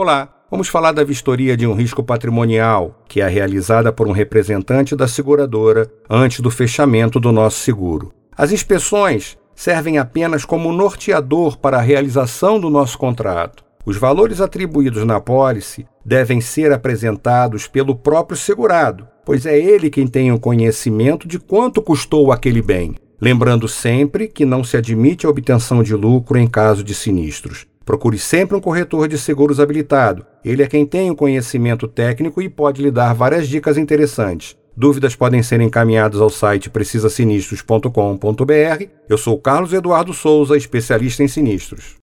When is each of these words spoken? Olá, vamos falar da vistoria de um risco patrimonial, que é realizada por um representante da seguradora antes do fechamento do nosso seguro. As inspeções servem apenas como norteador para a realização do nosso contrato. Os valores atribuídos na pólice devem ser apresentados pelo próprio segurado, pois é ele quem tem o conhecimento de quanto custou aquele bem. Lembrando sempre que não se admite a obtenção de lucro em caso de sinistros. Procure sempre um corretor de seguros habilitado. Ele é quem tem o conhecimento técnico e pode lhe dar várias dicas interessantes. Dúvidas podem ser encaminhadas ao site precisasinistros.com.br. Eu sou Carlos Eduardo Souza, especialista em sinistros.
Olá, 0.00 0.28
vamos 0.48 0.68
falar 0.68 0.92
da 0.92 1.02
vistoria 1.02 1.56
de 1.56 1.66
um 1.66 1.74
risco 1.74 2.04
patrimonial, 2.04 3.02
que 3.08 3.20
é 3.20 3.26
realizada 3.26 3.92
por 3.92 4.06
um 4.06 4.12
representante 4.12 4.94
da 4.94 5.08
seguradora 5.08 5.90
antes 6.08 6.38
do 6.38 6.52
fechamento 6.52 7.18
do 7.18 7.32
nosso 7.32 7.58
seguro. 7.58 8.12
As 8.36 8.52
inspeções 8.52 9.36
servem 9.56 9.98
apenas 9.98 10.44
como 10.44 10.72
norteador 10.72 11.58
para 11.58 11.78
a 11.78 11.80
realização 11.80 12.60
do 12.60 12.70
nosso 12.70 12.96
contrato. 12.96 13.64
Os 13.84 13.96
valores 13.96 14.40
atribuídos 14.40 15.04
na 15.04 15.18
pólice 15.18 15.84
devem 16.04 16.40
ser 16.40 16.70
apresentados 16.70 17.66
pelo 17.66 17.96
próprio 17.96 18.38
segurado, 18.38 19.04
pois 19.24 19.46
é 19.46 19.58
ele 19.58 19.90
quem 19.90 20.06
tem 20.06 20.30
o 20.30 20.38
conhecimento 20.38 21.26
de 21.26 21.40
quanto 21.40 21.82
custou 21.82 22.30
aquele 22.30 22.62
bem. 22.62 22.94
Lembrando 23.20 23.66
sempre 23.66 24.28
que 24.28 24.44
não 24.44 24.62
se 24.62 24.76
admite 24.76 25.26
a 25.26 25.28
obtenção 25.28 25.82
de 25.82 25.96
lucro 25.96 26.38
em 26.38 26.46
caso 26.46 26.84
de 26.84 26.94
sinistros. 26.94 27.66
Procure 27.88 28.18
sempre 28.18 28.54
um 28.54 28.60
corretor 28.60 29.08
de 29.08 29.16
seguros 29.16 29.58
habilitado. 29.58 30.26
Ele 30.44 30.62
é 30.62 30.66
quem 30.66 30.84
tem 30.84 31.10
o 31.10 31.16
conhecimento 31.16 31.88
técnico 31.88 32.42
e 32.42 32.46
pode 32.46 32.82
lhe 32.82 32.90
dar 32.90 33.14
várias 33.14 33.48
dicas 33.48 33.78
interessantes. 33.78 34.54
Dúvidas 34.76 35.16
podem 35.16 35.42
ser 35.42 35.58
encaminhadas 35.62 36.20
ao 36.20 36.28
site 36.28 36.68
precisasinistros.com.br. 36.68 38.84
Eu 39.08 39.16
sou 39.16 39.38
Carlos 39.38 39.72
Eduardo 39.72 40.12
Souza, 40.12 40.54
especialista 40.54 41.22
em 41.22 41.28
sinistros. 41.28 41.96